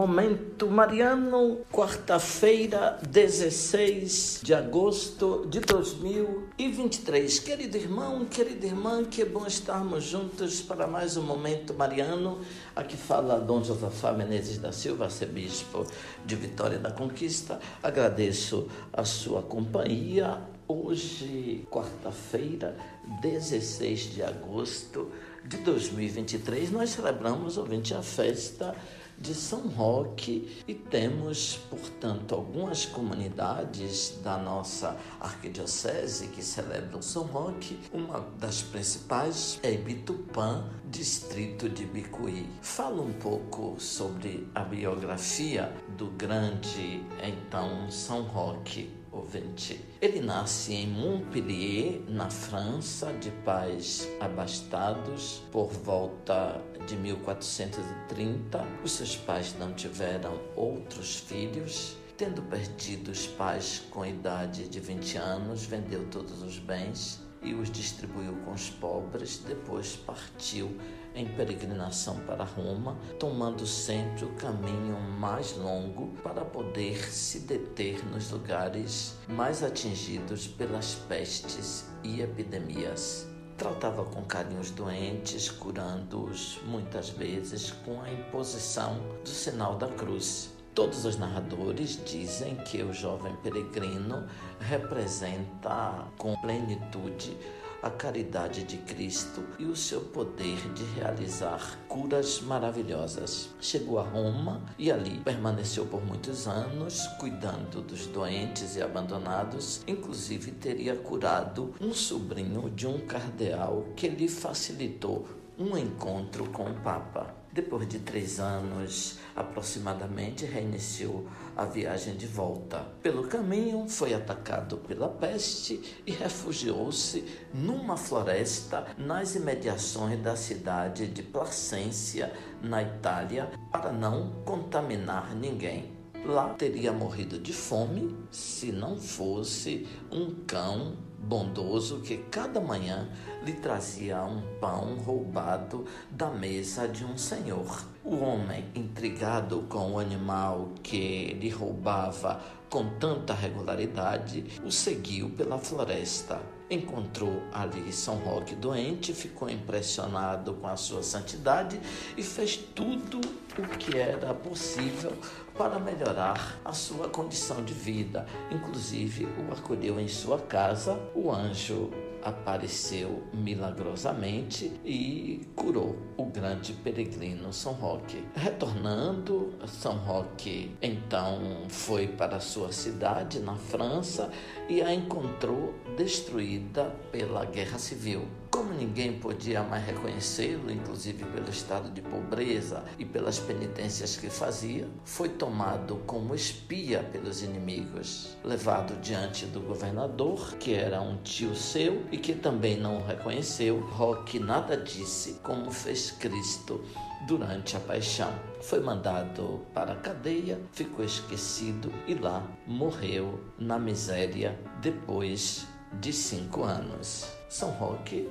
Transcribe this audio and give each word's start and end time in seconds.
Momento 0.00 0.66
Mariano, 0.66 1.58
quarta-feira, 1.70 2.98
16 3.06 4.40
de 4.42 4.54
agosto 4.54 5.46
de 5.46 5.60
2023. 5.60 7.38
Querido 7.40 7.76
irmão, 7.76 8.24
querida 8.24 8.64
irmã, 8.64 9.04
que 9.04 9.22
bom 9.26 9.46
estarmos 9.46 10.04
juntos 10.04 10.62
para 10.62 10.86
mais 10.86 11.18
um 11.18 11.22
Momento 11.22 11.74
Mariano. 11.74 12.40
Aqui 12.74 12.96
fala 12.96 13.38
Dom 13.38 13.62
Josafá 13.62 14.12
Menezes 14.14 14.56
da 14.56 14.72
Silva, 14.72 15.04
arcebispo 15.04 15.86
de 16.24 16.34
Vitória 16.34 16.78
da 16.78 16.90
Conquista. 16.90 17.60
Agradeço 17.82 18.68
a 18.90 19.04
sua 19.04 19.42
companhia. 19.42 20.40
Hoje, 20.66 21.66
quarta-feira, 21.70 22.74
16 23.20 24.14
de 24.14 24.22
agosto 24.22 25.10
de 25.44 25.58
2023, 25.58 26.70
nós 26.70 26.90
celebramos, 26.90 27.58
ouvinte, 27.58 27.92
a 27.92 28.02
festa 28.02 28.74
de 29.20 29.34
São 29.34 29.68
Roque 29.68 30.62
e 30.66 30.74
temos, 30.74 31.58
portanto, 31.68 32.34
algumas 32.34 32.86
comunidades 32.86 34.18
da 34.22 34.38
nossa 34.38 34.96
arquidiocese 35.20 36.28
que 36.28 36.42
celebram 36.42 37.02
São 37.02 37.24
Roque. 37.24 37.78
Uma 37.92 38.20
das 38.38 38.62
principais 38.62 39.60
é 39.62 39.72
Ibitupã, 39.72 40.64
distrito 40.86 41.68
de 41.68 41.84
Bicuí. 41.84 42.48
Fala 42.62 43.02
um 43.02 43.12
pouco 43.12 43.78
sobre 43.78 44.48
a 44.54 44.64
biografia 44.64 45.70
do 45.98 46.06
grande, 46.06 47.04
então, 47.22 47.90
São 47.90 48.22
Roque 48.22 48.99
ouvinte. 49.12 49.84
Ele 50.00 50.20
nasce 50.20 50.74
em 50.74 50.86
Montpellier, 50.86 52.00
na 52.08 52.30
França, 52.30 53.12
de 53.14 53.30
pais 53.44 54.08
abastados, 54.20 55.42
por 55.50 55.68
volta 55.68 56.60
de 56.86 56.96
1430. 56.96 58.66
Os 58.84 58.92
seus 58.92 59.16
pais 59.16 59.54
não 59.58 59.72
tiveram 59.74 60.38
outros 60.56 61.16
filhos. 61.16 61.96
Tendo 62.16 62.42
perdido 62.42 63.10
os 63.10 63.26
pais 63.26 63.82
com 63.90 64.04
idade 64.04 64.68
de 64.68 64.78
20 64.78 65.16
anos, 65.16 65.64
vendeu 65.64 66.06
todos 66.10 66.42
os 66.42 66.58
bens 66.58 67.29
e 67.42 67.54
os 67.54 67.70
distribuiu 67.70 68.34
com 68.44 68.52
os 68.52 68.70
pobres. 68.70 69.38
Depois 69.38 69.96
partiu 69.96 70.76
em 71.14 71.26
peregrinação 71.26 72.20
para 72.20 72.44
Roma, 72.44 72.96
tomando 73.18 73.66
sempre 73.66 74.24
o 74.24 74.34
caminho 74.34 75.00
mais 75.18 75.56
longo 75.56 76.08
para 76.22 76.44
poder 76.44 77.12
se 77.12 77.40
deter 77.40 78.04
nos 78.06 78.30
lugares 78.30 79.16
mais 79.28 79.62
atingidos 79.62 80.46
pelas 80.46 80.94
pestes 80.94 81.88
e 82.04 82.20
epidemias. 82.20 83.26
Tratava 83.56 84.04
com 84.04 84.22
carinho 84.22 84.60
os 84.60 84.70
doentes, 84.70 85.50
curando-os 85.50 86.60
muitas 86.64 87.10
vezes 87.10 87.70
com 87.84 88.00
a 88.00 88.10
imposição 88.10 88.98
do 89.22 89.28
sinal 89.28 89.76
da 89.76 89.88
cruz. 89.88 90.59
Todos 90.80 91.04
os 91.04 91.18
narradores 91.18 92.02
dizem 92.06 92.56
que 92.56 92.82
o 92.82 92.90
jovem 92.90 93.36
peregrino 93.42 94.26
representa 94.58 96.06
com 96.16 96.34
plenitude 96.36 97.36
a 97.82 97.90
caridade 97.90 98.64
de 98.64 98.78
Cristo 98.78 99.44
e 99.58 99.66
o 99.66 99.76
seu 99.76 100.00
poder 100.00 100.56
de 100.72 100.82
realizar 100.98 101.78
curas 101.86 102.40
maravilhosas. 102.40 103.50
Chegou 103.60 103.98
a 103.98 104.02
Roma 104.02 104.62
e 104.78 104.90
ali 104.90 105.18
permaneceu 105.18 105.84
por 105.84 106.02
muitos 106.02 106.48
anos, 106.48 107.06
cuidando 107.18 107.82
dos 107.82 108.06
doentes 108.06 108.74
e 108.74 108.80
abandonados. 108.80 109.82
Inclusive, 109.86 110.50
teria 110.52 110.96
curado 110.96 111.74
um 111.78 111.92
sobrinho 111.92 112.70
de 112.70 112.86
um 112.86 113.00
cardeal 113.00 113.84
que 113.94 114.08
lhe 114.08 114.28
facilitou 114.28 115.28
um 115.58 115.76
encontro 115.76 116.48
com 116.48 116.70
o 116.70 116.74
Papa. 116.80 117.39
Depois 117.52 117.88
de 117.88 117.98
três 117.98 118.38
anos 118.38 119.18
aproximadamente, 119.34 120.44
reiniciou 120.44 121.26
a 121.56 121.64
viagem 121.64 122.16
de 122.16 122.26
volta. 122.26 122.86
Pelo 123.02 123.26
caminho, 123.26 123.88
foi 123.88 124.14
atacado 124.14 124.76
pela 124.78 125.08
peste 125.08 126.02
e 126.06 126.12
refugiou-se 126.12 127.24
numa 127.52 127.96
floresta 127.96 128.86
nas 128.96 129.34
imediações 129.34 130.20
da 130.20 130.36
cidade 130.36 131.08
de 131.08 131.22
Placência, 131.22 132.32
na 132.62 132.82
Itália, 132.82 133.50
para 133.72 133.90
não 133.90 134.30
contaminar 134.44 135.34
ninguém. 135.34 135.99
Lá 136.24 136.50
teria 136.50 136.92
morrido 136.92 137.38
de 137.38 137.52
fome 137.52 138.14
se 138.30 138.70
não 138.70 138.96
fosse 138.96 139.88
um 140.12 140.34
cão 140.46 140.94
bondoso 141.18 142.00
que 142.00 142.18
cada 142.30 142.60
manhã 142.60 143.08
lhe 143.42 143.54
trazia 143.54 144.22
um 144.22 144.42
pão 144.60 144.96
roubado 144.96 145.86
da 146.10 146.28
mesa 146.28 146.86
de 146.86 147.04
um 147.04 147.16
senhor. 147.16 147.84
O 148.04 148.16
homem, 148.16 148.66
intrigado 148.74 149.64
com 149.68 149.92
o 149.92 149.98
animal 149.98 150.70
que 150.82 151.34
lhe 151.34 151.48
roubava 151.48 152.40
com 152.70 152.88
tanta 152.88 153.34
regularidade, 153.34 154.44
o 154.64 154.70
seguiu 154.70 155.28
pela 155.30 155.58
floresta. 155.58 156.40
Encontrou 156.70 157.42
ali 157.52 157.92
São 157.92 158.14
Roque 158.18 158.54
doente, 158.54 159.12
ficou 159.12 159.50
impressionado 159.50 160.54
com 160.54 160.68
a 160.68 160.76
sua 160.76 161.02
santidade 161.02 161.80
e 162.16 162.22
fez 162.22 162.56
tudo 162.56 163.20
o 163.58 163.62
que 163.76 163.98
era 163.98 164.32
possível 164.32 165.12
para 165.58 165.80
melhorar 165.80 166.60
a 166.64 166.72
sua 166.72 167.08
condição 167.08 167.64
de 167.64 167.74
vida. 167.74 168.24
Inclusive, 168.52 169.24
o 169.24 169.52
acolheu 169.52 169.98
em 169.98 170.06
sua 170.06 170.38
casa. 170.38 170.96
O 171.12 171.32
anjo 171.32 171.90
apareceu 172.22 173.24
milagrosamente 173.32 174.72
e 174.84 175.46
curou 175.54 175.96
o 176.16 176.24
grande 176.24 176.72
peregrino 176.72 177.52
São 177.52 177.72
Roque. 177.72 178.24
Retornando, 178.34 179.54
São 179.66 179.96
Roque 179.96 180.76
então 180.80 181.64
foi 181.68 182.06
para 182.06 182.40
sua 182.40 182.72
cidade 182.72 183.40
na 183.40 183.56
França 183.56 184.30
e 184.68 184.82
a 184.82 184.92
encontrou 184.92 185.74
destruída 185.96 186.84
pela 187.10 187.44
guerra 187.44 187.78
civil. 187.78 188.39
Como 188.60 188.74
ninguém 188.74 189.18
podia 189.18 189.62
mais 189.62 189.86
reconhecê-lo, 189.86 190.70
inclusive 190.70 191.24
pelo 191.24 191.48
estado 191.48 191.90
de 191.90 192.02
pobreza 192.02 192.84
e 192.98 193.06
pelas 193.06 193.38
penitências 193.38 194.18
que 194.18 194.28
fazia, 194.28 194.86
foi 195.02 195.30
tomado 195.30 195.96
como 196.06 196.34
espia 196.34 197.02
pelos 197.10 197.42
inimigos, 197.42 198.36
levado 198.44 199.00
diante 199.00 199.46
do 199.46 199.62
governador, 199.62 200.56
que 200.58 200.74
era 200.74 201.00
um 201.00 201.16
tio 201.22 201.54
seu 201.54 202.04
e 202.12 202.18
que 202.18 202.34
também 202.34 202.76
não 202.76 202.98
o 202.98 203.06
reconheceu. 203.06 203.80
Roque 203.80 204.38
nada 204.38 204.76
disse, 204.76 205.40
como 205.42 205.70
fez 205.70 206.10
Cristo 206.10 206.84
durante 207.26 207.78
a 207.78 207.80
paixão. 207.80 208.30
Foi 208.60 208.80
mandado 208.80 209.62
para 209.72 209.94
a 209.94 209.96
cadeia, 209.96 210.60
ficou 210.70 211.02
esquecido 211.02 211.90
e 212.06 212.12
lá 212.12 212.46
morreu 212.66 213.40
na 213.58 213.78
miséria 213.78 214.60
depois 214.82 215.66
de 215.98 216.12
cinco 216.12 216.62
anos. 216.62 217.26
São 217.48 217.70
Roque 217.70 218.28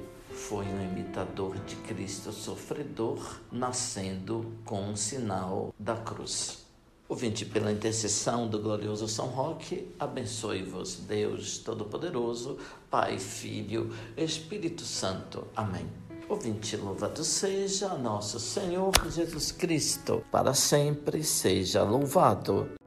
foi 0.48 0.66
um 0.66 0.82
imitador 0.82 1.58
de 1.66 1.76
Cristo 1.76 2.32
sofredor, 2.32 3.40
nascendo 3.52 4.54
com 4.66 4.92
o 4.92 4.98
sinal 4.98 5.74
da 5.78 5.96
cruz. 5.96 6.66
Ouvinte, 7.08 7.46
pela 7.46 7.72
intercessão 7.72 8.48
do 8.48 8.60
glorioso 8.60 9.08
São 9.08 9.28
Roque, 9.28 9.88
abençoe-vos, 10.00 10.96
Deus 11.08 11.58
Todo-Poderoso, 11.58 12.58
Pai, 12.90 13.20
Filho, 13.20 13.94
Espírito 14.16 14.84
Santo. 14.84 15.46
Amém. 15.56 15.86
Ouvinte, 16.30 16.78
louvado 16.78 17.24
seja 17.24 17.96
nosso 17.96 18.40
Senhor 18.40 18.94
Jesus 19.10 19.52
Cristo, 19.52 20.24
para 20.32 20.54
sempre 20.54 21.24
seja 21.24 21.84
louvado. 21.84 22.79